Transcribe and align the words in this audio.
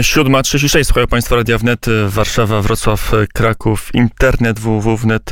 7.36, 0.00 0.84
słuchają 0.84 1.06
Państwo 1.06 1.36
Radia 1.36 1.58
Wnet, 1.58 1.86
Warszawa, 2.08 2.62
Wrocław, 2.62 3.12
Kraków, 3.34 3.94
internet 3.94 4.60
www.wnet.fm. 4.60 5.24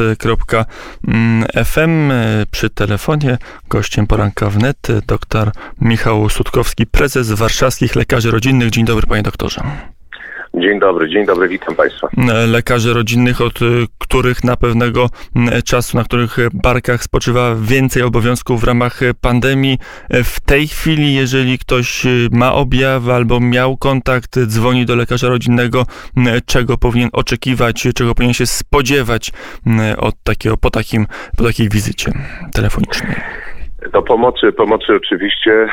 Przy 2.50 2.70
telefonie 2.70 3.38
gościem 3.68 4.06
poranka 4.06 4.50
Wnet 4.50 4.88
dr 5.06 5.52
Michał 5.80 6.28
Sutkowski, 6.28 6.86
prezes 6.86 7.32
Warszawskich 7.32 7.96
Lekarzy 7.96 8.30
Rodzinnych. 8.30 8.70
Dzień 8.70 8.84
dobry, 8.84 9.06
panie 9.06 9.22
doktorze. 9.22 9.62
Dzień 10.56 10.80
dobry, 10.80 11.08
dzień 11.08 11.26
dobry, 11.26 11.48
witam 11.48 11.74
Państwa. 11.74 12.08
Lekarzy 12.46 12.94
rodzinnych, 12.94 13.40
od 13.40 13.62
y, 13.62 13.86
których 13.98 14.44
na 14.44 14.56
pewnego 14.56 15.06
czasu, 15.64 15.96
na 15.96 16.04
których 16.04 16.36
barkach 16.54 17.02
spoczywa 17.02 17.54
więcej 17.62 18.02
obowiązków 18.02 18.60
w 18.60 18.64
ramach 18.64 19.00
pandemii. 19.20 19.78
W 20.10 20.40
tej 20.40 20.66
chwili, 20.66 21.14
jeżeli 21.14 21.58
ktoś 21.58 22.06
ma 22.30 22.54
objawy 22.54 23.12
albo 23.12 23.40
miał 23.40 23.76
kontakt, 23.76 24.38
dzwoni 24.46 24.86
do 24.86 24.96
lekarza 24.96 25.28
rodzinnego, 25.28 25.84
czego 26.46 26.76
powinien 26.76 27.08
oczekiwać, 27.12 27.88
czego 27.94 28.14
powinien 28.14 28.34
się 28.34 28.46
spodziewać 28.46 29.32
od 29.98 30.14
takiego, 30.24 30.56
po, 30.56 30.70
takim, 30.70 31.06
po 31.36 31.44
takiej 31.44 31.68
wizycie 31.68 32.12
telefonicznej. 32.52 33.16
Do 33.92 34.02
pomocy, 34.02 34.52
pomocy 34.52 34.92
oczywiście 34.96 35.68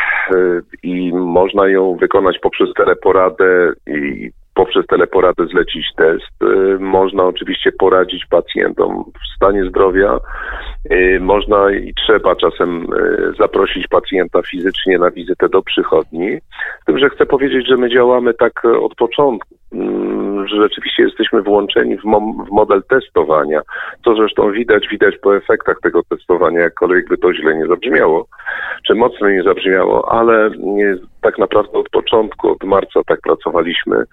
i 0.84 1.14
można 1.14 1.68
ją 1.68 1.96
wykonać 1.96 2.40
poprzez 2.42 2.70
teleporadę 2.74 3.74
i 3.88 4.32
poprzez 4.62 4.86
teleporadę 4.88 5.46
zlecić 5.48 5.86
test. 5.96 6.44
Y, 6.44 6.80
można 6.80 7.24
oczywiście 7.24 7.72
poradzić 7.72 8.26
pacjentom 8.26 9.04
w 9.04 9.36
stanie 9.36 9.66
zdrowia. 9.66 10.20
Y, 10.92 11.20
można 11.22 11.72
i 11.72 11.94
trzeba 11.94 12.36
czasem 12.36 12.94
y, 12.94 13.34
zaprosić 13.40 13.88
pacjenta 13.88 14.42
fizycznie 14.42 14.98
na 15.00 15.12
wizytę 15.12 15.50
do 15.50 15.62
przychodni. 15.62 16.38
Z 16.82 16.86
tym, 16.86 17.00
że 17.00 17.10
chcę 17.10 17.26
powiedzieć, 17.26 17.68
że 17.68 17.78
my 17.78 17.90
działamy 17.90 18.34
tak 18.34 18.66
od 18.66 18.96
początku 18.96 19.56
mm, 19.74 20.48
że 20.48 20.56
rzeczywiście 20.56 21.04
jesteśmy 21.04 21.42
włączeni 21.42 21.98
w, 21.98 22.04
mo- 22.04 22.46
w, 22.48 22.52
model 22.52 22.84
testowania, 22.90 23.62
co 24.06 24.16
zresztą 24.16 24.52
widać, 24.52 24.88
widać 24.92 25.18
po 25.18 25.36
efektach 25.36 25.80
tego 25.84 26.04
testowania, 26.04 26.60
jakkolwiek 26.60 27.08
by 27.08 27.18
to 27.18 27.34
źle 27.34 27.56
nie 27.56 27.66
zabrzmiało, 27.66 28.28
czy 28.88 28.96
mocno 28.96 29.30
nie 29.30 29.44
zabrzmiało, 29.44 30.12
ale 30.12 30.50
nie, 30.60 30.96
tak 31.22 31.38
naprawdę 31.38 31.80
od 31.80 31.90
początku, 31.90 32.52
od 32.52 32.64
marca 32.64 33.00
tak 33.08 33.22
pracowaliśmy 33.22 34.04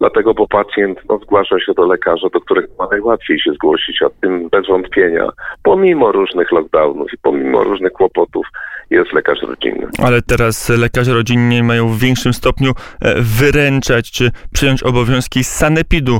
dlatego, 0.00 0.34
bo 0.34 0.48
pacjent 0.48 0.98
no, 1.08 1.18
zgłasza 1.18 1.60
się 1.60 1.74
do 1.74 1.86
lekarza, 1.86 2.28
do 2.32 2.40
którego 2.40 2.68
ma 2.78 2.86
najłatwiej 2.90 3.40
się 3.40 3.52
zgłosić, 3.52 4.02
a 4.02 4.06
tym 4.20 4.48
bez 4.48 4.66
wątpienia, 4.66 5.28
pomimo 5.62 6.12
różnych 6.12 6.52
lockdownów 6.52 7.12
i 7.12 7.18
pomimo 7.22 7.64
różnych 7.64 7.92
kłopotów, 7.92 8.46
jest 8.90 9.12
lekarz 9.12 9.42
rodzinny. 9.42 9.86
Ale 9.98 10.22
teraz 10.22 10.68
lekarze 10.68 11.14
rodzinni 11.14 11.62
mają 11.62 11.88
w 11.88 11.98
większym 11.98 12.32
stopniu 12.32 12.72
e, 13.00 13.14
wyręczać 13.20 14.10
czy 14.10 14.30
przyjąć 14.52 14.82
obowiązki 14.82 15.44
sanepidu, 15.44 16.18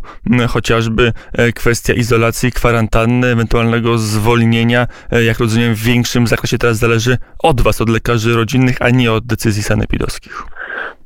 chociażby 0.49 1.13
e, 1.33 1.53
kwestia 1.53 1.95
izolacji, 1.95 2.53
kwarantanny, 2.53 3.27
ewentualnego 3.27 3.99
zwolnienia, 3.99 4.87
e, 5.13 5.25
jak 5.25 5.39
rozumiem, 5.39 5.75
w 5.75 5.83
większym 5.83 6.27
zakresie 6.27 6.59
teraz 6.59 6.79
zależy 6.79 7.17
od 7.49 7.61
Was, 7.61 7.81
od 7.81 7.89
lekarzy 7.89 8.37
rodzinnych, 8.37 8.77
a 8.81 8.91
nie 8.91 9.13
od 9.13 9.27
decyzji 9.27 9.63
sanepidowskich. 9.63 10.43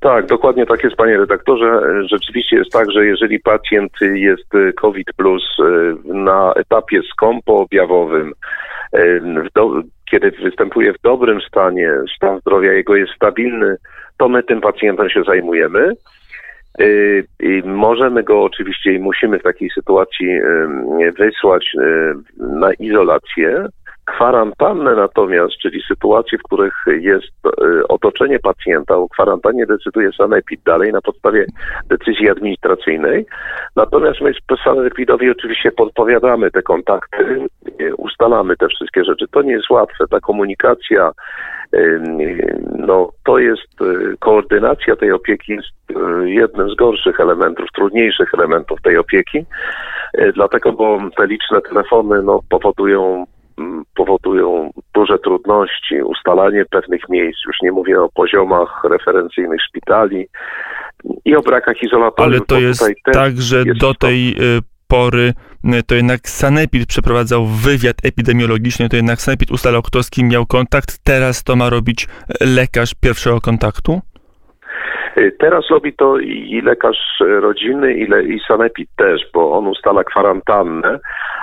Tak, 0.01 0.27
dokładnie 0.27 0.67
tak 0.67 0.85
jest, 0.85 0.97
panie 0.97 1.17
redaktorze. 1.17 1.83
Rzeczywiście 2.11 2.57
jest 2.57 2.73
tak, 2.73 2.91
że 2.91 3.07
jeżeli 3.07 3.41
pacjent 3.41 3.93
jest 4.15 4.49
COVID 4.77 5.13
plus 5.17 5.43
na 6.05 6.53
etapie 6.57 7.01
skąpoobjawowym, 7.13 8.33
kiedy 10.11 10.31
występuje 10.31 10.93
w 10.93 11.01
dobrym 11.03 11.41
stanie, 11.41 11.93
stan 12.17 12.41
zdrowia 12.41 12.73
jego 12.73 12.97
jest 12.97 13.13
stabilny, 13.13 13.77
to 14.19 14.29
my 14.29 14.43
tym 14.43 14.61
pacjentem 14.61 15.09
się 15.09 15.23
zajmujemy. 15.23 15.93
I 17.41 17.63
możemy 17.65 18.23
go 18.23 18.43
oczywiście 18.43 18.93
i 18.93 18.99
musimy 18.99 19.39
w 19.39 19.43
takiej 19.43 19.71
sytuacji 19.71 20.29
wysłać 21.19 21.77
na 22.37 22.73
izolację, 22.73 23.67
Kwarantannę 24.17 24.95
natomiast, 24.95 25.53
czyli 25.63 25.83
sytuacje, 25.89 26.39
w 26.39 26.43
których 26.43 26.75
jest 26.87 27.47
e, 27.47 27.89
otoczenie 27.89 28.39
pacjenta, 28.39 28.97
o 28.97 29.09
kwarantannie 29.09 29.67
decyduje 29.67 30.13
sanepid 30.13 30.61
dalej 30.63 30.93
na 30.93 31.01
podstawie 31.01 31.47
decyzji 31.89 32.31
administracyjnej. 32.31 33.27
Natomiast 33.77 34.21
my 34.21 34.33
sanepidowi 34.65 35.31
oczywiście 35.31 35.73
podpowiadamy 35.73 36.51
te 36.51 36.63
kontakty, 36.63 37.47
e, 37.81 37.95
ustalamy 37.95 38.57
te 38.57 38.69
wszystkie 38.69 39.05
rzeczy. 39.05 39.27
To 39.31 39.43
nie 39.43 39.53
jest 39.53 39.71
łatwe. 39.71 40.05
Ta 40.11 40.21
komunikacja, 40.21 41.13
no 42.79 43.11
to 43.25 43.39
jest, 43.39 43.83
e, 43.83 44.17
koordynacja 44.19 44.97
tej 44.97 45.13
opieki 45.13 45.53
jest 45.53 45.69
jednym 46.25 46.71
z 46.71 46.75
gorszych 46.75 47.21
elementów, 47.21 47.67
trudniejszych 47.75 48.35
elementów 48.35 48.83
tej 48.83 48.97
opieki. 48.99 49.45
Dlatego, 50.35 50.73
bo 50.73 50.99
te 51.17 51.27
liczne 51.27 51.61
telefony 51.61 52.23
no, 52.23 52.41
powodują 52.49 53.27
powodują 53.97 54.71
duże 54.95 55.19
trudności, 55.19 56.03
ustalanie 56.03 56.65
pewnych 56.71 57.09
miejsc, 57.09 57.39
już 57.47 57.57
nie 57.63 57.73
mówię 57.73 58.03
o 58.03 58.09
poziomach 58.15 58.85
referencyjnych 58.85 59.61
szpitali 59.69 60.27
i 61.25 61.37
o 61.37 61.41
brakach 61.41 61.83
izolatorów. 61.83 62.33
Ale 62.33 62.41
to 62.41 62.61
jest 62.61 62.87
tak, 63.13 63.37
że 63.37 63.63
jest 63.63 63.81
do 63.81 63.95
tej 63.95 64.31
y, 64.31 64.61
pory 64.89 65.33
y, 65.65 65.83
to 65.83 65.95
jednak 65.95 66.21
Sanepid 66.29 66.87
przeprowadzał 66.87 67.47
wywiad 67.47 67.97
epidemiologiczny, 68.05 68.89
to 68.89 68.97
jednak 68.97 69.21
Sanepid 69.21 69.51
ustalał, 69.51 69.83
kto 69.83 70.03
z 70.03 70.11
kim 70.11 70.29
miał 70.29 70.47
kontakt. 70.47 70.99
Teraz 71.05 71.45
to 71.45 71.57
ma 71.57 71.71
robić 71.71 72.09
lekarz 72.41 72.95
pierwszego 72.95 73.41
kontaktu? 73.41 74.01
Y, 75.17 75.33
teraz 75.39 75.65
robi 75.71 75.93
to 75.93 76.19
i 76.19 76.61
lekarz 76.65 76.99
rodzinny, 77.21 77.95
i, 78.25 78.41
sanepid 78.49 78.89
też, 78.97 79.23
bo 79.35 79.53
on 79.59 79.67
ustala 79.67 80.05
kwarantannę, 80.05 80.99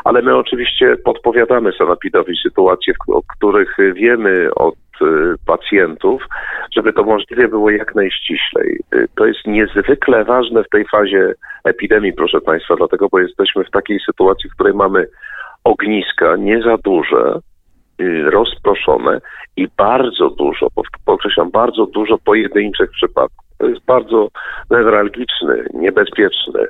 ale 0.07 0.21
my 0.21 0.35
oczywiście 0.35 0.97
podpowiadamy 0.97 1.71
sanepidowi 1.71 2.37
sytuacje, 2.43 2.93
o 3.07 3.21
których 3.23 3.77
wiemy 3.93 4.49
od 4.55 4.75
y, 5.01 5.05
pacjentów, 5.45 6.23
żeby 6.75 6.93
to 6.93 7.03
możliwie 7.03 7.47
było 7.47 7.69
jak 7.69 7.95
najściślej. 7.95 8.79
Y, 8.95 9.07
to 9.15 9.25
jest 9.25 9.47
niezwykle 9.47 10.25
ważne 10.25 10.63
w 10.63 10.69
tej 10.69 10.85
fazie 10.85 11.33
epidemii, 11.63 12.13
proszę 12.13 12.41
Państwa, 12.41 12.75
dlatego, 12.75 13.07
bo 13.11 13.19
jesteśmy 13.19 13.63
w 13.63 13.71
takiej 13.71 13.99
sytuacji, 13.99 14.49
w 14.49 14.53
której 14.53 14.73
mamy 14.73 15.07
ogniska 15.63 16.35
nie 16.35 16.61
za 16.61 16.77
duże, 16.77 17.39
rozproszone 18.25 19.21
i 19.57 19.67
bardzo 19.77 20.29
dużo, 20.29 20.67
podkreślam, 21.05 21.51
bardzo 21.51 21.85
dużo 21.85 22.17
pojedynczych 22.17 22.91
przypadków. 22.91 23.46
To 23.57 23.67
jest 23.67 23.85
bardzo 23.85 24.27
newralgiczny, 24.71 25.65
niebezpieczny 25.73 26.67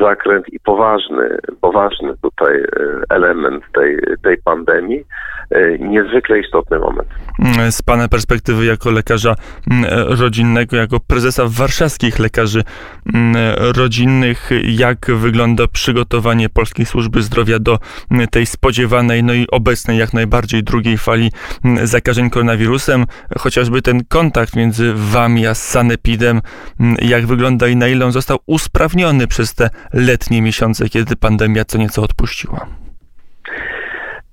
zakręt 0.00 0.48
i 0.52 0.60
poważny, 0.60 1.38
poważny 1.60 2.14
tutaj 2.22 2.54
e, 2.56 2.66
element 3.08 3.64
tej, 3.74 3.98
tej 4.22 4.36
pandemii. 4.44 5.04
E, 5.50 5.78
niezwykle 5.78 6.38
istotny 6.38 6.78
moment. 6.78 7.08
Z 7.70 7.82
Pana 7.82 8.08
perspektywy 8.08 8.64
jako 8.64 8.90
lekarza 8.90 9.34
mm, 9.70 9.84
rodzinnego, 10.20 10.76
jako 10.76 11.00
prezesa 11.00 11.42
warszawskich 11.46 12.18
lekarzy 12.18 12.62
mm, 13.14 13.36
rodzinnych, 13.76 14.50
jak 14.62 15.06
wygląda 15.06 15.66
przygotowanie 15.66 16.48
Polskiej 16.48 16.86
Służby 16.86 17.22
Zdrowia 17.22 17.58
do 17.58 17.78
mm, 18.10 18.28
tej 18.28 18.46
spodziewanej, 18.46 19.22
no 19.24 19.34
i 19.34 19.46
obecnej 19.52 19.98
jak 19.98 20.12
najbardziej 20.12 20.62
drugiej 20.62 20.98
fali 20.98 21.30
zakażeń 21.82 22.30
koronawirusem, 22.30 23.04
chociażby 23.38 23.82
ten 23.82 24.04
kontakt 24.08 24.56
między 24.56 24.92
Wami 24.94 25.46
a 25.46 25.54
Sanepidem, 25.54 26.13
jak 27.02 27.26
wygląda 27.26 27.68
i 27.68 27.76
na 27.76 27.88
ile 27.88 28.04
on 28.04 28.12
został 28.12 28.38
usprawniony 28.46 29.26
przez 29.26 29.54
te 29.54 29.70
letnie 29.92 30.42
miesiące, 30.42 30.88
kiedy 30.88 31.16
pandemia 31.16 31.64
co 31.64 31.78
nieco 31.78 32.02
odpuściła? 32.02 32.66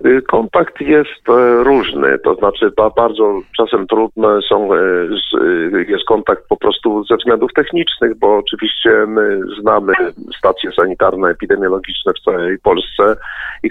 Y, 0.06 0.22
kontakt 0.22 0.80
jest 0.80 1.28
e, 1.28 1.64
różny, 1.64 2.18
to 2.18 2.34
znaczy 2.34 2.72
bardzo 2.96 3.40
czasem 3.56 3.86
trudne 3.86 4.38
są, 4.48 4.74
e, 4.74 4.78
y, 4.78 5.86
jest 5.88 6.04
kontakt 6.04 6.48
po 6.48 6.56
prostu 6.56 7.04
ze 7.04 7.16
względów 7.16 7.52
technicznych, 7.52 8.18
bo 8.18 8.36
oczywiście 8.38 8.90
my 9.06 9.40
znamy 9.60 9.92
stacje 10.38 10.72
sanitarne, 10.72 11.28
epidemiologiczne 11.28 12.12
w 12.12 12.24
całej 12.24 12.58
Polsce 12.58 13.16
i 13.62 13.70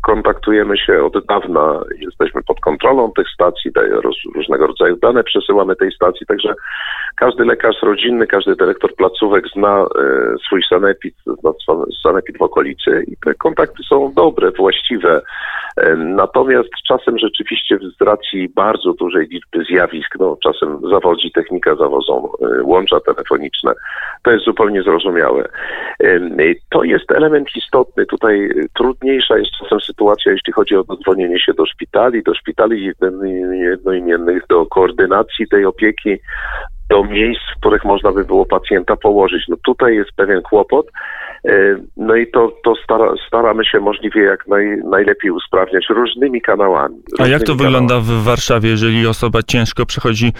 kontaktujemy 0.00 0.78
się 0.78 1.04
od 1.04 1.26
dawna, 1.26 1.80
jesteśmy 1.98 2.42
pod 2.42 2.60
kontrolą 2.60 3.12
tych 3.16 3.28
stacji, 3.34 3.70
różnego 4.34 4.66
rodzaju 4.66 4.96
dane 4.96 5.24
przesyłamy 5.24 5.76
tej 5.76 5.92
stacji, 5.92 6.26
także 6.26 6.54
każdy 7.16 7.44
lekarz 7.44 7.82
rodzinny, 7.82 8.26
każdy 8.26 8.56
dyrektor 8.56 8.94
placówek 8.94 9.44
zna 9.56 9.82
e, 9.82 9.86
swój 10.46 10.62
sanepid, 10.68 11.14
zna 11.26 11.50
sanepid 12.02 12.38
w 12.38 12.42
okolicy 12.42 13.04
i 13.06 13.16
te 13.16 13.34
kontakty 13.34 13.82
są 13.88 14.12
dobre, 14.12 14.50
właściwe. 14.50 15.20
Natomiast 15.96 16.68
czasem 16.88 17.18
rzeczywiście 17.18 17.78
z 17.98 18.02
racji 18.02 18.48
bardzo 18.48 18.92
dużej 18.92 19.26
liczby 19.26 19.64
zjawisk, 19.64 20.14
no 20.20 20.36
czasem 20.42 20.80
zawodzi 20.90 21.32
technika 21.32 21.74
zawozą, 21.76 22.28
e, 22.42 22.62
łącza 22.62 23.00
telefoniczne, 23.00 23.72
to 24.22 24.30
jest 24.30 24.44
zupełnie 24.44 24.82
zrozumiałe. 24.82 25.48
To 26.70 26.84
jest 26.84 27.12
element 27.12 27.48
istotny. 27.56 28.06
Tutaj 28.06 28.50
trudniejsza 28.74 29.38
jest 29.38 29.50
czasem 29.60 29.80
sytuacja, 29.80 30.32
jeśli 30.32 30.52
chodzi 30.52 30.76
o 30.76 30.84
dodzwonienie 30.84 31.40
się 31.40 31.54
do 31.54 31.66
szpitali, 31.66 32.22
do 32.22 32.34
szpitali 32.34 32.92
jednoimiennych, 33.52 34.42
do 34.48 34.66
koordynacji 34.66 35.48
tej 35.48 35.64
opieki 35.64 36.18
do 36.92 37.04
miejsc, 37.04 37.42
w 37.56 37.60
których 37.60 37.84
można 37.84 38.12
by 38.12 38.24
było 38.24 38.46
pacjenta 38.46 38.96
położyć. 38.96 39.42
No 39.48 39.56
tutaj 39.64 39.94
jest 39.94 40.10
pewien 40.16 40.42
kłopot, 40.42 40.86
no 41.96 42.16
i 42.16 42.30
to, 42.30 42.52
to 42.64 42.74
stara, 42.84 43.14
staramy 43.26 43.64
się 43.64 43.80
możliwie 43.80 44.22
jak 44.22 44.46
naj, 44.46 44.76
najlepiej 44.90 45.30
usprawniać 45.30 45.84
różnymi 45.90 46.40
kanałami. 46.40 46.94
Różnymi 46.94 47.30
A 47.30 47.32
jak 47.32 47.42
to 47.42 47.54
wygląda 47.54 48.00
w 48.00 48.06
Warszawie, 48.06 48.70
jeżeli 48.70 49.06
osoba 49.06 49.42
ciężko 49.42 49.86
przechodzi 49.86 50.32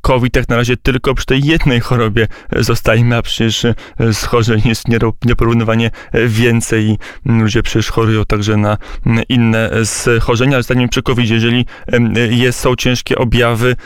COVID, 0.00 0.36
jak 0.36 0.48
na 0.48 0.56
razie 0.56 0.76
tylko 0.76 1.14
przy 1.14 1.26
tej 1.26 1.40
jednej 1.44 1.80
chorobie 1.80 2.26
zostajemy, 2.56 3.16
a 3.16 3.22
przecież 3.22 3.64
e, 3.64 3.74
schorzeń 4.12 4.60
jest 4.64 4.84
nieporównywanie 5.24 5.90
więcej 6.14 6.84
i 6.84 6.98
ludzie 7.24 7.62
przecież 7.62 7.90
chorują 7.90 8.24
także 8.24 8.56
na 8.56 8.76
inne 9.28 9.70
schorzenia, 9.84 10.54
ale 10.54 10.62
zanim 10.62 10.88
przy 10.88 11.02
COVID, 11.02 11.30
jeżeli 11.30 11.66
jest, 12.30 12.60
są 12.60 12.76
ciężkie 12.76 13.18
objawy, 13.18 13.76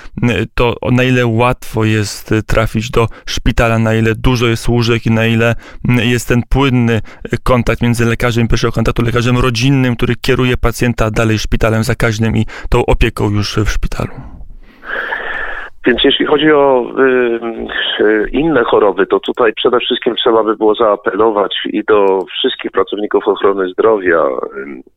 to 0.55 0.77
na 0.93 1.05
ile 1.05 1.27
łatwo 1.27 1.85
jest 1.85 2.35
trafić 2.47 2.91
do 2.91 3.09
szpitala, 3.27 3.79
na 3.79 3.95
ile 3.95 4.15
dużo 4.15 4.47
jest 4.47 4.69
łóżek 4.69 5.07
i 5.07 5.11
na 5.11 5.27
ile 5.27 5.55
jest 6.03 6.29
ten 6.29 6.43
płynny 6.53 7.01
kontakt 7.43 7.83
między 7.83 8.05
lekarzem 8.05 8.49
pierwszego 8.49 8.73
kontaktu, 8.73 9.03
lekarzem 9.03 9.39
rodzinnym, 9.39 9.97
który 9.97 10.17
kieruje 10.17 10.57
pacjenta 10.57 11.11
dalej 11.11 11.39
szpitalem 11.39 11.85
zakaźnym 11.85 12.37
i 12.37 12.47
tą 12.69 12.87
opieką 12.87 13.31
już 13.31 13.59
w 13.65 13.71
szpitalu. 13.71 14.42
Więc 15.87 16.05
jeśli 16.05 16.27
chodzi 16.27 16.53
o 16.53 16.93
y, 16.99 18.05
y, 18.05 18.29
inne 18.33 18.65
choroby, 18.65 19.07
to 19.07 19.21
tutaj 19.21 19.53
przede 19.53 19.79
wszystkim 19.79 20.15
trzeba 20.15 20.45
by 20.45 20.57
było 20.57 20.75
zaapelować 20.75 21.55
i 21.67 21.85
do 21.85 22.25
wszystkich 22.39 22.71
pracowników 22.71 23.29
ochrony 23.29 23.69
zdrowia, 23.69 24.27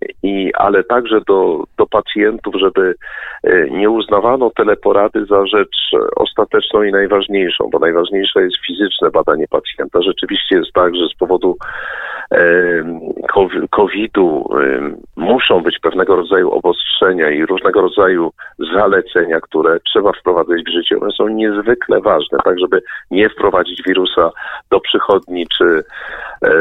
y, 0.01 0.07
i, 0.23 0.51
ale 0.53 0.83
także 0.83 1.21
do, 1.27 1.63
do 1.77 1.85
pacjentów, 1.85 2.55
żeby 2.59 2.95
y, 3.47 3.69
nie 3.71 3.89
uznawano 3.89 4.49
teleporady 4.49 5.25
za 5.25 5.45
rzecz 5.45 5.75
ostateczną 6.15 6.83
i 6.83 6.91
najważniejszą, 6.91 7.69
bo 7.71 7.79
najważniejsze 7.79 8.41
jest 8.41 8.57
fizyczne 8.67 9.11
badanie 9.11 9.45
pacjenta. 9.47 10.01
Rzeczywiście 10.01 10.55
jest 10.55 10.71
tak, 10.73 10.95
że 10.95 11.07
z 11.07 11.17
powodu 11.17 11.57
COVID-u 13.71 14.49
muszą 15.15 15.61
być 15.61 15.79
pewnego 15.79 16.15
rodzaju 16.15 16.51
obostrzenia 16.51 17.29
i 17.29 17.45
różnego 17.45 17.81
rodzaju 17.81 18.31
zalecenia, 18.73 19.41
które 19.41 19.79
trzeba 19.79 20.11
wprowadzać 20.11 20.61
w 20.61 20.74
życie. 20.75 20.99
One 20.99 21.11
są 21.11 21.27
niezwykle 21.27 22.01
ważne, 22.01 22.37
tak 22.43 22.59
żeby 22.59 22.81
nie 23.11 23.29
wprowadzić 23.29 23.81
wirusa 23.87 24.31
do 24.71 24.79
przychodni 24.79 25.47
czy, 25.57 25.83
e, 26.45 26.51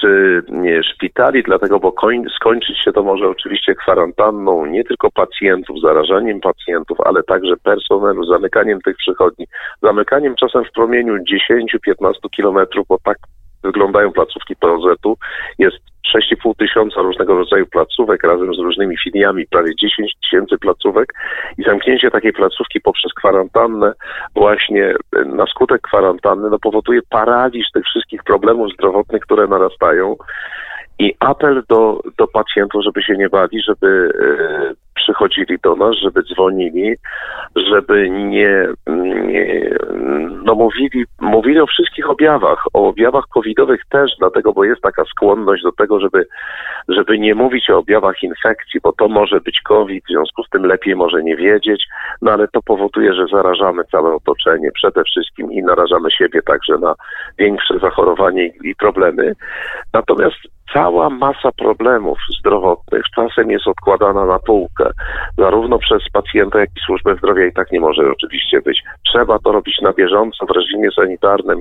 czy 0.00 0.42
nie, 0.48 0.82
szpitali, 0.82 1.42
dlatego, 1.42 1.78
bo 1.78 1.92
koń, 1.92 2.24
skończyć 2.36 2.78
się 2.84 2.92
to 2.92 3.02
może 3.02 3.28
oczywiście 3.28 3.74
kwarantanną 3.74 4.66
nie 4.66 4.84
tylko 4.84 5.10
pacjentów, 5.10 5.80
zarażaniem 5.80 6.40
pacjentów, 6.40 6.98
ale 7.00 7.22
także 7.22 7.56
personelu, 7.56 8.24
zamykaniem 8.24 8.80
tych 8.80 8.96
przychodni, 8.96 9.46
zamykaniem 9.82 10.34
czasem 10.34 10.64
w 10.64 10.72
promieniu 10.72 11.14
10-15 11.16 12.12
kilometrów, 12.30 12.86
bo 12.88 12.98
tak 13.04 13.18
wyglądają 13.62 14.12
placówki 14.12 14.56
POZ-u. 14.56 15.16
Jest 15.58 15.76
6,5 16.16 16.56
tysiąca 16.58 17.00
różnego 17.00 17.34
rodzaju 17.34 17.66
placówek 17.66 18.22
razem 18.22 18.54
z 18.54 18.58
różnymi 18.58 18.96
filiami, 19.04 19.46
prawie 19.46 19.76
10 19.76 20.12
tysięcy 20.22 20.58
placówek. 20.58 21.14
I 21.58 21.62
zamknięcie 21.62 22.10
takiej 22.10 22.32
placówki 22.32 22.80
poprzez 22.80 23.14
kwarantannę 23.14 23.92
właśnie 24.34 24.94
na 25.26 25.46
skutek 25.46 25.80
kwarantanny 25.80 26.50
no, 26.50 26.58
powoduje 26.58 27.00
paraliż 27.10 27.66
tych 27.74 27.84
wszystkich 27.84 28.22
problemów 28.22 28.72
zdrowotnych, 28.72 29.22
które 29.22 29.46
narastają. 29.46 30.16
I 30.98 31.14
apel 31.20 31.62
do, 31.68 32.00
do 32.18 32.26
pacjentów, 32.26 32.84
żeby 32.84 33.02
się 33.02 33.16
nie 33.16 33.28
bali, 33.28 33.62
żeby 33.62 34.10
e, 34.20 34.87
przychodzili 34.98 35.58
do 35.62 35.76
nas, 35.76 35.96
żeby 36.02 36.22
dzwonili, 36.22 36.94
żeby 37.56 38.10
nie, 38.10 38.68
nie 39.26 39.70
no 40.44 40.54
mówili, 40.54 41.04
mówili 41.20 41.60
o 41.60 41.66
wszystkich 41.66 42.10
objawach, 42.10 42.64
o 42.72 42.88
objawach 42.88 43.24
covidowych 43.34 43.80
też, 43.90 44.10
dlatego, 44.18 44.52
bo 44.52 44.64
jest 44.64 44.82
taka 44.82 45.04
skłonność 45.04 45.62
do 45.62 45.72
tego, 45.72 46.00
żeby, 46.00 46.26
żeby 46.88 47.18
nie 47.18 47.34
mówić 47.34 47.70
o 47.70 47.78
objawach 47.78 48.22
infekcji, 48.22 48.80
bo 48.82 48.92
to 48.92 49.08
może 49.08 49.40
być 49.40 49.60
COVID, 49.60 50.04
w 50.04 50.12
związku 50.12 50.42
z 50.42 50.48
tym 50.48 50.62
lepiej 50.66 50.96
może 50.96 51.22
nie 51.22 51.36
wiedzieć, 51.36 51.84
no 52.22 52.32
ale 52.32 52.48
to 52.48 52.62
powoduje, 52.62 53.14
że 53.14 53.26
zarażamy 53.32 53.84
całe 53.84 54.14
otoczenie 54.14 54.70
przede 54.72 55.04
wszystkim 55.04 55.52
i 55.52 55.62
narażamy 55.62 56.10
siebie 56.10 56.42
także 56.42 56.78
na 56.78 56.94
większe 57.38 57.78
zachorowanie 57.78 58.46
i, 58.46 58.74
problemy. 58.74 59.32
Natomiast 59.94 60.36
cała 60.72 61.10
masa 61.10 61.52
problemów 61.52 62.18
zdrowotnych 62.40 63.02
czasem 63.14 63.50
jest 63.50 63.66
odkładana 63.66 64.26
na 64.26 64.38
półkę, 64.38 64.90
zarówno 65.38 65.78
przez 65.78 66.02
pacjenta, 66.12 66.60
jak 66.60 66.70
i 66.76 66.80
służbę 66.86 67.16
zdrowia 67.16 67.46
i 67.46 67.52
tak 67.52 67.72
nie 67.72 67.80
może 67.80 68.02
oczywiście 68.12 68.60
być. 68.60 68.82
Trzeba 69.12 69.38
to 69.38 69.52
robić 69.52 69.80
na 69.82 69.92
bieżąco 69.92 70.46
w 70.46 70.50
reżimie 70.50 70.88
sanitarnym. 70.96 71.60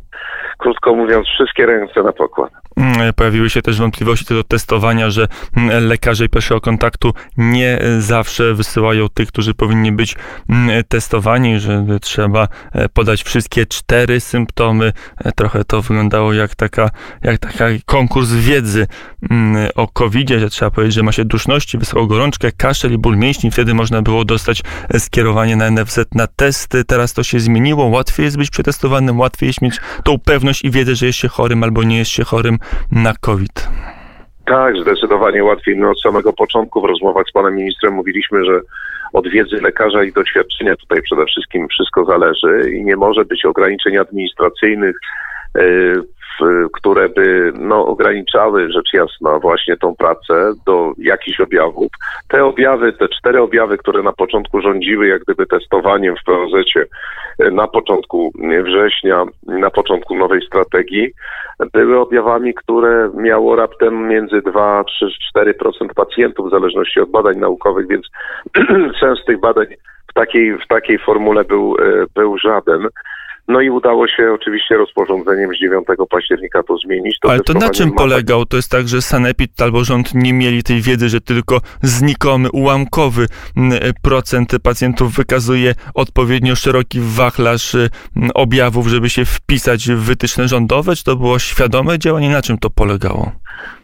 Krótko 0.58 0.96
mówiąc, 0.96 1.28
wszystkie 1.28 1.66
ręce 1.66 2.04
na 2.04 2.14
pokład. 2.14 2.52
Mm, 2.78 3.14
pojawiły 3.14 3.50
się 3.50 3.62
też 3.62 3.80
wątpliwości 3.80 4.26
co 4.26 4.34
do 4.34 4.44
testowania, 4.44 5.10
że 5.10 5.28
mm, 5.58 5.88
lekarze 5.88 6.30
pierwszego 6.30 6.62
kontaktu 6.62 7.14
nie 7.38 7.80
zawsze 8.00 8.54
wysyłają 8.54 9.10
tych, 9.10 9.28
którzy 9.28 9.54
powinni 9.54 9.92
być 9.92 10.16
mm, 10.50 10.84
testowani, 10.90 11.60
że 11.60 11.86
trzeba 12.02 12.48
e, 12.74 12.90
podać 12.90 13.24
wszystkie 13.24 13.66
cztery 13.66 14.20
symptomy. 14.20 14.94
E, 15.18 15.32
trochę 15.32 15.64
to 15.64 15.82
wyglądało 15.82 16.34
jak 16.34 16.56
taka, 16.56 16.90
jak 17.24 17.38
taka 17.38 17.66
konkurs 17.86 18.32
wiedzy 18.32 18.88
o 19.76 19.88
covid 19.88 20.30
że 20.30 20.50
trzeba 20.50 20.72
powiedzieć, 20.72 20.96
że 20.96 21.04
ma 21.04 21.12
się 21.12 21.26
duszności, 21.26 21.78
wysoką 21.78 22.08
gorączkę, 22.08 22.52
kaszel 22.52 22.94
i 22.94 22.98
ból 22.98 23.18
mięśni. 23.18 23.52
Wtedy 23.52 23.74
można 23.74 24.02
było 24.02 24.26
dostać 24.26 24.62
e, 24.90 25.00
skierowanie 25.00 25.56
na 25.56 25.72
NFZ 25.72 26.00
na 26.16 26.28
testy. 26.28 26.84
Teraz 26.86 27.14
to 27.14 27.24
się 27.24 27.37
zmieniło. 27.40 27.86
Łatwiej 27.86 28.24
jest 28.24 28.38
być 28.38 28.50
przetestowanym, 28.50 29.20
łatwiej 29.20 29.48
jest 29.48 29.62
mieć 29.62 29.80
tą 30.04 30.20
pewność 30.20 30.66
i 30.66 30.72
wiedzę, 30.72 30.96
że 30.96 31.06
jest 31.06 31.20
się 31.20 31.28
chorym 31.28 31.64
albo 31.64 31.84
nie 31.84 31.98
jest 31.98 32.12
się 32.12 32.24
chorym 32.24 32.58
na 32.92 33.14
COVID. 33.22 33.68
Tak, 34.46 34.78
zdecydowanie 34.78 35.44
łatwiej. 35.44 35.78
No, 35.78 35.90
od 35.90 36.02
samego 36.02 36.34
początku 36.34 36.82
w 36.82 36.86
rozmowach 36.86 37.26
z 37.30 37.32
panem 37.32 37.56
ministrem 37.56 37.94
mówiliśmy, 37.94 38.46
że 38.46 38.62
od 39.14 39.28
wiedzy 39.28 39.62
lekarza 39.62 40.04
i 40.04 40.14
doświadczenia 40.14 40.76
tutaj 40.76 41.02
przede 41.02 41.26
wszystkim 41.26 41.68
wszystko 41.68 42.06
zależy 42.06 42.72
i 42.72 42.84
nie 42.84 42.96
może 42.96 43.26
być 43.26 43.46
ograniczeń 43.46 43.98
administracyjnych, 43.98 44.96
e, 45.56 45.62
które 46.74 47.10
by 47.10 47.54
no, 47.60 47.86
ograniczały 47.86 48.72
rzecz 48.72 48.94
jasna 48.94 49.40
właśnie 49.40 49.78
tą 49.78 49.96
pracę 49.96 50.54
do 50.66 50.92
jakichś 50.98 51.40
objawów. 51.40 51.92
Te 52.28 52.46
objawy, 52.46 52.94
te 52.94 53.10
cztery 53.10 53.42
objawy, 53.42 53.78
które 53.78 54.04
na 54.04 54.14
początku 54.14 54.62
rządziły 54.62 55.08
jak 55.08 55.22
gdyby 55.22 55.46
testowaniem 55.46 56.16
w 56.16 56.24
POZ 56.24 56.52
na 57.52 57.68
początku 57.68 58.32
września, 58.64 59.26
na 59.48 59.70
początku 59.70 60.18
nowej 60.18 60.42
strategii, 60.42 61.12
były 61.74 62.00
objawami, 62.00 62.54
które 62.54 63.10
miało 63.16 63.56
raptem 63.56 64.08
między 64.08 64.42
2, 64.42 64.84
3, 64.84 65.06
4% 65.38 65.94
pacjentów 65.96 66.48
w 66.48 66.52
zależności 66.52 67.00
od 67.00 67.12
badań 67.12 67.38
naukowych, 67.38 67.88
więc 67.88 68.08
sens 69.02 69.20
tych 69.26 69.40
badań 69.40 69.66
w 70.08 70.14
takiej, 70.14 70.58
w 70.58 70.68
takiej 70.68 71.00
formule 71.00 71.44
był, 71.44 71.76
e, 71.80 72.06
był 72.16 72.38
żaden. 72.38 72.88
No 73.48 73.62
i 73.62 73.70
udało 73.70 74.08
się 74.08 74.34
oczywiście 74.34 74.78
rozporządzeniem 74.78 75.50
z 75.56 75.60
9 75.60 75.88
października 76.10 76.64
to 76.64 76.78
zmienić. 76.78 77.20
To 77.20 77.30
Ale 77.30 77.40
to 77.40 77.54
na 77.54 77.70
czym 77.70 77.92
polegał? 77.92 78.46
To 78.46 78.58
jest 78.58 78.72
tak, 78.72 78.88
że 78.88 79.02
Sanepid 79.02 79.62
albo 79.62 79.84
rząd 79.84 80.16
nie 80.16 80.34
mieli 80.34 80.64
tej 80.64 80.82
wiedzy, 80.82 81.10
że 81.10 81.22
tylko 81.22 81.62
znikomy, 81.82 82.52
ułamkowy 82.52 83.28
mm, 83.58 83.80
procent 84.02 84.52
pacjentów 84.64 85.16
wykazuje 85.16 85.76
odpowiednio 85.94 86.56
szeroki 86.56 87.00
wachlarz 87.02 87.76
mm, 87.76 87.90
objawów, 88.34 88.88
żeby 88.88 89.10
się 89.10 89.26
wpisać 89.26 89.90
w 89.90 90.00
wytyczne 90.00 90.48
rządowe? 90.48 90.96
Czy 90.96 91.04
to 91.04 91.16
było 91.16 91.40
świadome 91.40 92.00
działanie? 92.00 92.30
Na 92.30 92.42
czym 92.42 92.58
to 92.58 92.70
polegało? 92.70 93.32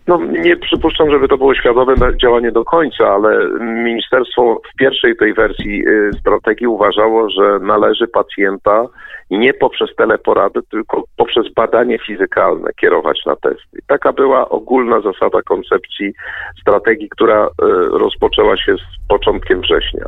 No, 0.07 0.19
nie 0.25 0.57
przypuszczam, 0.57 1.11
żeby 1.11 1.27
to 1.27 1.37
było 1.37 1.55
świadome 1.55 1.95
działanie 2.21 2.51
do 2.51 2.65
końca, 2.65 3.09
ale 3.09 3.47
ministerstwo 3.59 4.61
w 4.73 4.77
pierwszej 4.77 5.15
tej 5.15 5.33
wersji 5.33 5.87
y, 5.87 6.11
strategii 6.19 6.67
uważało, 6.67 7.29
że 7.29 7.59
należy 7.61 8.07
pacjenta 8.07 8.85
nie 9.29 9.53
poprzez 9.53 9.95
teleporady, 9.95 10.59
tylko 10.71 11.03
poprzez 11.17 11.53
badanie 11.53 11.99
fizykalne 11.99 12.69
kierować 12.81 13.25
na 13.25 13.35
testy. 13.35 13.79
Taka 13.87 14.13
była 14.13 14.49
ogólna 14.49 15.01
zasada 15.01 15.41
koncepcji 15.41 16.13
strategii, 16.61 17.09
która 17.09 17.45
y, 17.45 17.49
rozpoczęła 17.91 18.57
się 18.57 18.75
z 18.75 19.07
początkiem 19.07 19.61
września. 19.61 20.05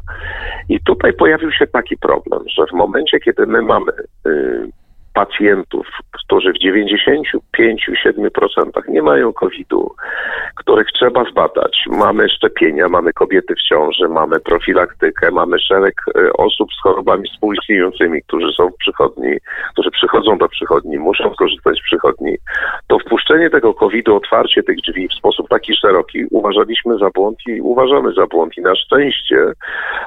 I 0.69 0.79
tutaj 0.79 1.13
pojawił 1.13 1.51
się 1.51 1.67
taki 1.67 1.97
problem, 1.97 2.39
że 2.57 2.65
w 2.65 2.73
momencie, 2.73 3.19
kiedy 3.19 3.45
my 3.45 3.61
mamy 3.61 3.91
y, 4.27 4.69
pacjentów, 5.15 5.87
którzy 6.11 6.53
w 6.53 6.57
95-7% 6.57 8.87
nie 8.87 9.01
mają 9.01 9.33
COVID-u, 9.33 9.95
których 10.55 10.87
trzeba 10.87 11.23
zbadać. 11.31 11.85
Mamy 11.87 12.29
szczepienia, 12.29 12.89
mamy 12.89 13.13
kobiety 13.13 13.55
w 13.55 13.61
ciąży, 13.61 14.07
mamy 14.07 14.39
profilaktykę, 14.39 15.31
mamy 15.31 15.59
szereg 15.59 15.95
e, 16.07 16.33
osób 16.33 16.73
z 16.73 16.81
chorobami 16.81 17.29
współistniejącymi, 17.29 18.21
którzy 18.21 18.53
są 18.57 18.69
w 18.69 18.77
przychodni, 18.77 19.37
którzy 19.73 19.91
przychodzą 19.91 20.37
do 20.37 20.47
przychodni, 20.47 20.97
muszą 20.97 21.33
skorzystać 21.33 21.79
z 21.79 21.83
przychodni. 21.83 22.37
To 22.87 22.99
wpuszczenie 22.99 23.49
tego 23.49 23.73
COVID-u, 23.73 24.15
otwarcie 24.15 24.63
tych 24.63 24.77
drzwi 24.77 25.07
w 25.07 25.13
sposób 25.13 25.49
taki 25.49 25.75
szeroki 25.75 26.25
uważaliśmy 26.31 26.97
za 26.97 27.09
błąd 27.09 27.37
i 27.47 27.61
uważamy 27.61 28.13
za 28.13 28.27
błąd. 28.27 28.57
I 28.57 28.61
na 28.61 28.75
szczęście 28.75 29.37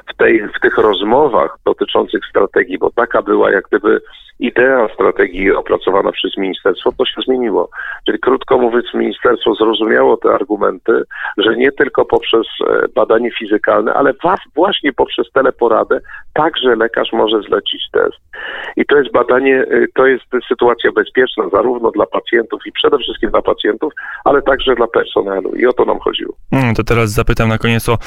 w, 0.07 0.17
tej, 0.17 0.47
w 0.47 0.59
tych 0.61 0.77
rozmowach 0.77 1.57
dotyczących 1.65 2.25
strategii, 2.29 2.77
bo 2.77 2.91
taka 2.91 3.21
była 3.21 3.51
jak 3.51 3.63
gdyby 3.67 4.01
idea 4.39 4.87
strategii 4.93 5.51
opracowana 5.51 6.11
przez 6.11 6.37
ministerstwo, 6.37 6.91
to 6.97 7.05
się 7.05 7.21
zmieniło. 7.25 7.69
Czyli 8.05 8.19
krótko 8.19 8.57
mówiąc, 8.57 8.85
ministerstwo 8.93 9.55
zrozumiało 9.55 10.17
te 10.17 10.29
argumenty, 10.29 11.03
że 11.37 11.57
nie 11.57 11.71
tylko 11.71 12.05
poprzez 12.05 12.47
e, 12.67 12.87
badanie 12.95 13.31
fizykalne, 13.31 13.93
ale 13.93 14.13
właśnie 14.55 14.93
poprzez 14.93 15.31
teleporadę 15.31 15.99
także 16.33 16.75
lekarz 16.75 17.13
może 17.13 17.41
zlecić 17.41 17.81
test. 17.91 18.17
I 18.77 18.85
to 18.85 18.97
jest 18.97 19.11
badanie, 19.11 19.55
e, 19.55 19.85
to 19.95 20.05
jest 20.05 20.23
sytuacja 20.47 20.91
bezpieczna 20.91 21.49
zarówno 21.49 21.91
dla 21.91 22.05
pacjentów 22.05 22.61
i 22.65 22.71
przede 22.71 22.97
wszystkim 22.97 23.29
dla 23.31 23.41
pacjentów, 23.41 23.93
ale 24.25 24.41
także 24.41 24.75
dla 24.75 24.87
personelu. 24.87 25.55
I 25.55 25.65
o 25.65 25.73
to 25.73 25.85
nam 25.85 25.99
chodziło. 25.99 26.33
Mm, 26.51 26.75
to 26.75 26.83
teraz 26.83 27.11
zapytam 27.11 27.49
na 27.49 27.57
koniec 27.57 27.89
o 27.89 27.93
e, 27.93 27.97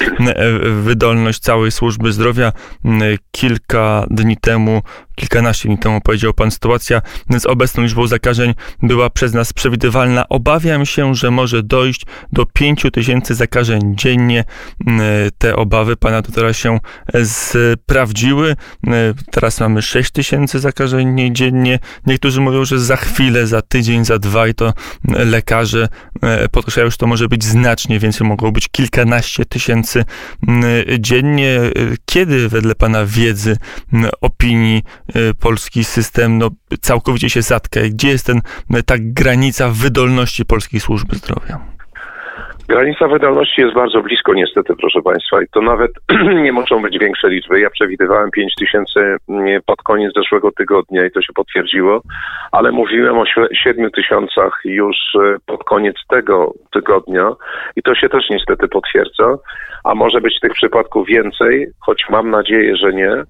wydolność 0.59 1.39
całej 1.39 1.71
służby 1.71 2.11
zdrowia. 2.11 2.51
Mm, 2.85 3.17
kilka 3.31 4.05
dni 4.09 4.37
temu 4.37 4.81
kilkanaście 5.15 5.69
dni 5.69 5.77
temu 5.77 6.01
powiedział 6.01 6.33
pan, 6.33 6.51
sytuacja 6.51 7.01
z 7.39 7.45
obecną 7.45 7.83
liczbą 7.83 8.07
zakażeń 8.07 8.53
była 8.81 9.09
przez 9.09 9.33
nas 9.33 9.53
przewidywalna. 9.53 10.29
Obawiam 10.29 10.85
się, 10.85 11.15
że 11.15 11.31
może 11.31 11.63
dojść 11.63 12.05
do 12.31 12.45
5 12.45 12.85
tysięcy 12.93 13.35
zakażeń 13.35 13.93
dziennie. 13.97 14.43
Mm, 14.87 15.01
te 15.37 15.55
obawy 15.55 15.95
pana 15.95 16.21
doktora 16.21 16.53
się 16.53 16.79
sprawdziły. 17.23 18.55
Mm, 18.87 19.13
teraz 19.31 19.59
mamy 19.59 19.81
6 19.81 20.11
tysięcy 20.11 20.59
zakażeń 20.59 21.35
dziennie. 21.35 21.79
Niektórzy 22.05 22.41
mówią, 22.41 22.65
że 22.65 22.79
za 22.79 22.95
chwilę, 22.95 23.47
za 23.47 23.61
tydzień, 23.61 24.05
za 24.05 24.19
dwa 24.19 24.47
i 24.47 24.53
to 24.53 24.73
lekarze 25.03 25.87
mm, 26.21 26.49
podkreślają, 26.49 26.89
że 26.89 26.97
to 26.97 27.07
może 27.07 27.27
być 27.27 27.43
znacznie 27.43 27.99
więcej, 27.99 28.27
mogło 28.27 28.51
być 28.51 28.69
kilkanaście 28.69 29.45
tysięcy 29.45 30.05
dziennie. 30.99 31.59
Kiedy 32.05 32.49
wedle 32.49 32.75
pana 32.75 33.05
wiedzy, 33.05 33.57
opinii 34.21 34.73
Y, 34.73 35.02
polski 35.39 35.83
system 35.83 36.37
no, 36.37 36.49
całkowicie 36.81 37.29
się 37.29 37.41
zatka? 37.41 37.79
Gdzie 37.91 38.07
jest 38.07 38.25
ten, 38.25 38.37
y, 38.77 38.83
ta 38.83 38.95
granica 38.99 39.69
wydolności 39.69 40.45
polskiej 40.45 40.79
służby 40.79 41.15
zdrowia? 41.15 41.73
Granica 42.67 43.07
wydolności 43.07 43.61
jest 43.61 43.73
bardzo 43.73 44.01
blisko 44.01 44.33
niestety, 44.33 44.75
proszę 44.75 45.01
Państwa, 45.01 45.41
i 45.41 45.45
to 45.53 45.61
nawet 45.61 45.91
nie 46.45 46.51
muszą 46.51 46.81
być 46.81 46.99
większe 46.99 47.29
liczby. 47.29 47.59
Ja 47.59 47.69
przewidywałem 47.69 48.31
5 48.31 48.53
tysięcy 48.59 48.99
mm, 49.29 49.61
pod 49.65 49.81
koniec 49.81 50.13
zeszłego 50.15 50.51
tygodnia 50.51 51.05
i 51.05 51.11
to 51.11 51.21
się 51.21 51.33
potwierdziło, 51.33 52.01
ale 52.51 52.71
mówiłem 52.71 53.17
o 53.17 53.25
7 53.53 53.91
tysiącach 53.91 54.61
już 54.65 54.97
y, 55.15 55.35
pod 55.45 55.63
koniec 55.63 55.95
tego 56.09 56.53
tygodnia 56.73 57.31
i 57.75 57.81
to 57.81 57.95
się 57.95 58.09
też 58.09 58.29
niestety 58.29 58.67
potwierdza, 58.67 59.35
a 59.83 59.95
może 59.95 60.21
być 60.21 60.39
tych 60.39 60.53
przypadków 60.53 61.07
więcej, 61.07 61.67
choć 61.79 62.05
mam 62.09 62.29
nadzieję, 62.29 62.75
że 62.75 62.93
nie. 62.93 63.23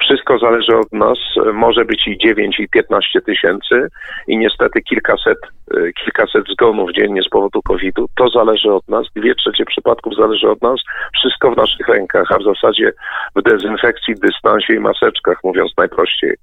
Wszystko 0.00 0.38
zależy 0.38 0.76
od 0.76 0.92
nas. 0.92 1.18
Może 1.52 1.84
być 1.84 2.06
i 2.06 2.18
9 2.18 2.60
i 2.60 2.68
15 2.68 3.20
tysięcy 3.20 3.88
i 4.28 4.38
niestety 4.38 4.82
kilkaset, 4.82 5.38
e, 5.74 5.92
kilkaset 5.92 6.44
zgonów 6.52 6.92
dziennie 6.92 7.22
z 7.22 7.28
powodu 7.28 7.62
COVID-u. 7.62 8.06
To 8.16 8.28
zależy 8.28 8.72
od 8.72 8.88
nas. 8.88 9.06
Dwie 9.16 9.34
trzecie 9.34 9.64
przypadków 9.64 10.14
zależy 10.16 10.50
od 10.50 10.62
nas. 10.62 10.80
Wszystko 11.14 11.50
w 11.50 11.56
naszych 11.56 11.88
rękach, 11.88 12.32
a 12.32 12.38
w 12.38 12.42
zasadzie 12.42 12.92
w 13.36 13.42
dezynfekcji, 13.42 14.14
dystansie 14.14 14.74
i 14.74 14.80
maseczkach, 14.80 15.38
mówiąc 15.44 15.72
najprościej. 15.78 16.34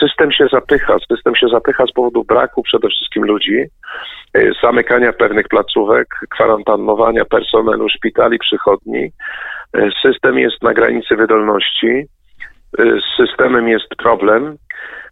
System 0.00 0.32
się 0.32 0.46
zapycha. 0.52 0.96
System 1.12 1.36
się 1.36 1.48
zapycha 1.48 1.86
z 1.86 1.92
powodu 1.92 2.24
braku 2.24 2.62
przede 2.62 2.88
wszystkim 2.88 3.24
ludzi, 3.24 3.64
e, 4.34 4.50
zamykania 4.62 5.12
pewnych 5.12 5.48
placówek, 5.48 6.08
kwarantannowania 6.30 7.24
personelu 7.24 7.88
szpitali, 7.88 8.38
przychodni. 8.38 9.12
E, 9.76 9.88
system 10.02 10.38
jest 10.38 10.62
na 10.62 10.74
granicy 10.74 11.16
wydolności. 11.16 12.06
Y, 12.80 13.00
z 13.00 13.16
systemem 13.16 13.68
jest 13.68 13.88
problem. 13.88 14.56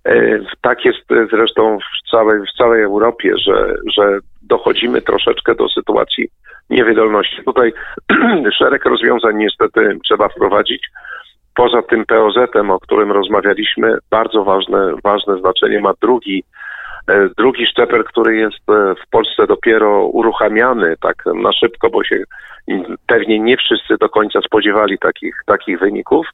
Y, 0.09 0.45
tak 0.61 0.85
jest 0.85 0.99
zresztą 1.31 1.79
w 1.79 2.11
całej, 2.11 2.41
w 2.41 2.59
całej 2.59 2.83
Europie, 2.83 3.33
że, 3.39 3.75
że 3.97 4.19
dochodzimy 4.43 5.03
troszeczkę 5.03 5.55
do 5.55 5.69
sytuacji 5.69 6.29
niewydolności. 6.71 7.43
Tutaj 7.45 7.73
szereg 8.59 8.85
rozwiązań 8.85 9.37
niestety 9.37 9.99
trzeba 10.05 10.29
wprowadzić. 10.29 10.89
Poza 11.55 11.83
tym 11.83 12.07
POZ-em, 12.07 12.71
o 12.71 12.81
którym 12.81 13.13
rozmawialiśmy, 13.13 13.99
bardzo 14.11 14.45
ważne, 14.45 14.95
ważne 15.05 15.39
znaczenie 15.39 15.81
ma 15.81 15.93
drugi, 16.03 16.45
y, 17.11 17.31
drugi 17.39 17.67
szczeper, 17.67 18.05
który 18.05 18.37
jest 18.37 18.59
w 19.07 19.11
Polsce 19.11 19.47
dopiero 19.47 20.07
uruchamiany 20.07 20.95
tak 21.01 21.25
na 21.35 21.53
szybko, 21.53 21.91
bo 21.91 22.05
się 22.05 22.17
pewnie 23.07 23.39
nie 23.39 23.57
wszyscy 23.57 23.97
do 24.01 24.09
końca 24.09 24.41
spodziewali 24.41 24.99
takich, 24.99 25.43
takich 25.47 25.79
wyników. 25.79 26.27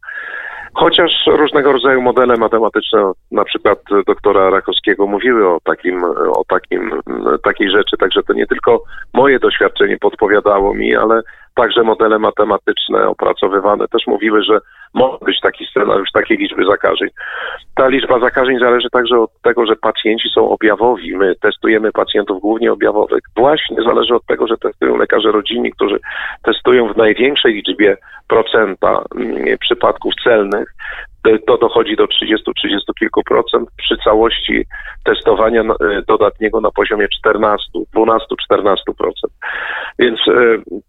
Chociaż 0.79 1.13
różnego 1.27 1.73
rodzaju 1.73 2.03
modele 2.03 2.37
matematyczne, 2.37 3.13
na 3.31 3.45
przykład 3.45 3.79
doktora 4.07 4.51
Rakowskiego 4.51 5.07
mówiły 5.07 5.49
o 5.49 5.59
takim, 5.65 6.05
o 6.37 6.45
takim, 6.49 7.01
takiej 7.43 7.71
rzeczy, 7.71 7.97
także 7.97 8.23
to 8.23 8.33
nie 8.33 8.47
tylko 8.47 8.83
moje 9.15 9.39
doświadczenie 9.39 9.99
podpowiadało 10.01 10.75
mi, 10.75 10.97
ale 10.97 11.23
także 11.57 11.83
modele 11.83 12.19
matematyczne 12.19 13.09
opracowywane 13.09 13.89
też 13.89 14.07
mówiły, 14.07 14.43
że 14.43 14.59
może 14.95 15.19
być 15.25 15.41
taki 15.41 15.67
scenariusz, 15.67 16.11
takiej 16.13 16.37
liczby 16.37 16.65
zakażeń. 16.65 17.09
Ta 17.75 17.89
liczba 17.89 18.21
zakażeń 18.21 18.59
zależy 18.59 18.89
także 18.91 19.19
od 19.19 19.31
tego, 19.43 19.67
że 19.67 19.77
pacjenci 19.77 20.29
są 20.35 20.49
objawowi. 20.49 21.17
My 21.17 21.35
testujemy 21.43 21.93
pacjentów 21.93 22.41
głównie 22.41 22.73
objawowych. 22.73 23.21
Właśnie 23.37 23.77
zależy 23.83 24.15
od 24.15 24.27
tego, 24.27 24.47
że 24.47 24.57
testują 24.57 24.97
lekarze 24.97 25.33
rodzinni, 25.33 25.73
którzy 25.73 26.01
testują 26.43 26.93
w 26.93 26.97
największej 26.97 27.55
liczbie 27.55 27.97
procenta 28.29 29.05
mm, 29.17 29.59
przypadków 29.59 30.13
celnych 30.25 30.75
to 31.47 31.59
dochodzi 31.59 31.97
do 31.97 32.05
30-30 32.05 32.09
kilku 32.99 33.23
procent 33.23 33.69
przy 33.77 33.97
całości 33.97 34.65
testowania 35.05 35.63
e, 35.63 36.03
dodatniego 36.09 36.61
na 36.61 36.71
poziomie 36.71 37.09
14, 37.09 37.69
12-14 37.97 38.77
procent. 38.99 39.33
Więc 39.99 40.19
e, 40.29 40.33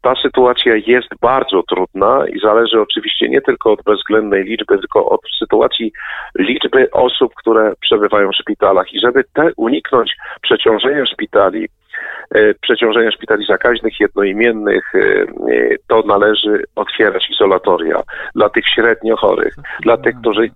ta 0.02 0.14
sytuacja 0.22 0.76
jest 0.76 1.08
bardzo 1.22 1.64
trudna 1.64 2.26
i 2.28 2.40
zależy 2.40 2.82
oczywiście 2.82 3.30
nie 3.30 3.42
tylko 3.42 3.72
od 3.72 3.84
bezwzględnej 3.84 4.44
liczby, 4.44 4.80
tylko 4.80 5.10
od 5.10 5.22
sytuacji 5.40 5.92
liczby 6.40 6.92
osób, 6.92 7.34
które 7.36 7.74
przebywają 7.82 8.30
w 8.30 8.36
szpitalach. 8.36 8.94
I 8.94 9.00
żeby 9.00 9.24
te 9.34 9.52
uniknąć 9.58 10.12
przeciążenia 10.42 11.06
szpitali, 11.06 11.68
przeciążenia 12.62 13.12
szpitali 13.12 13.46
zakaźnych 13.46 14.00
jednoimiennych, 14.00 14.96
e, 14.96 15.00
e, 15.00 15.26
to 15.88 16.04
należy 16.08 16.64
otwierać 16.76 17.30
izolatoria 17.30 18.02
dla 18.36 18.50
tych 18.50 18.68
średnio 18.68 19.16
chorych, 19.18 19.56
dla 19.82 19.98
tych, 19.98 20.16
którzy 20.22 20.50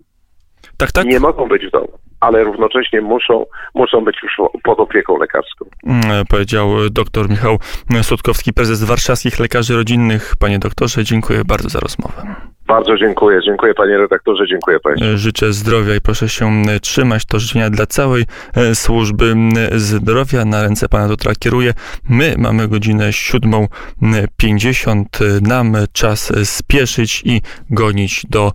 tak, 0.81 0.91
tak. 0.91 1.05
nie 1.05 1.19
mogą 1.19 1.47
być 1.47 1.67
w 1.67 1.71
domu 1.71 1.97
ale 2.21 2.43
równocześnie 2.43 3.01
muszą, 3.01 3.45
muszą 3.75 4.03
być 4.05 4.15
już 4.23 4.37
pod 4.63 4.79
opieką 4.79 5.17
lekarską. 5.17 5.65
Mm, 5.85 6.25
powiedział 6.29 6.69
dr 6.89 7.29
Michał 7.29 7.57
Sutkowski, 8.01 8.53
prezes 8.53 8.83
Warszawskich 8.83 9.39
Lekarzy 9.39 9.75
Rodzinnych. 9.75 10.33
Panie 10.39 10.59
doktorze, 10.59 11.03
dziękuję 11.03 11.41
bardzo 11.45 11.69
za 11.69 11.79
rozmowę. 11.79 12.35
Bardzo 12.67 12.97
dziękuję. 12.97 13.39
Dziękuję 13.45 13.73
panie 13.73 13.97
redaktorze, 13.97 14.47
dziękuję 14.47 14.79
państwu. 14.79 15.07
Życzę 15.15 15.53
zdrowia 15.53 15.95
i 15.95 16.01
proszę 16.01 16.29
się 16.29 16.63
trzymać. 16.81 17.25
To 17.25 17.39
życzenia 17.39 17.69
dla 17.69 17.85
całej 17.85 18.23
e, 18.55 18.75
służby 18.75 19.35
zdrowia. 19.71 20.45
Na 20.45 20.63
ręce 20.63 20.89
pana 20.89 21.07
doktora 21.07 21.35
kieruję. 21.39 21.73
My 22.09 22.35
mamy 22.37 22.67
godzinę 22.67 23.09
7.50. 23.09 25.03
Nam 25.41 25.75
czas 25.93 26.33
spieszyć 26.43 27.21
i 27.25 27.41
gonić 27.69 28.25
do 28.29 28.51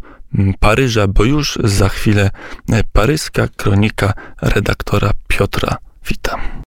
Paryża, 0.61 1.07
bo 1.09 1.25
już 1.25 1.59
za 1.65 1.89
chwilę 1.89 2.31
paryska 2.93 3.49
kronika 3.49 4.13
redaktora 4.43 5.11
Piotra 5.29 5.77
Wita. 6.09 6.57